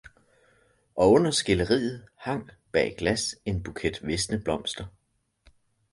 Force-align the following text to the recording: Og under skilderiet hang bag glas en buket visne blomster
Og 0.95 1.11
under 1.11 1.31
skilderiet 1.31 2.05
hang 2.15 2.49
bag 2.71 2.95
glas 2.97 3.35
en 3.45 3.63
buket 3.63 3.99
visne 4.07 4.39
blomster 4.43 4.85